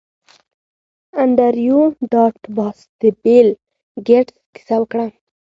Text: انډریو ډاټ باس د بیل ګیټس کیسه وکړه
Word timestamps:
انډریو 1.21 1.79
ډاټ 2.11 2.37
باس 2.55 2.77
د 3.01 3.03
بیل 3.23 3.47
ګیټس 4.07 4.35
کیسه 4.55 4.75
وکړه 4.81 5.07